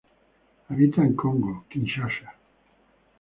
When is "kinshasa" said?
1.69-2.33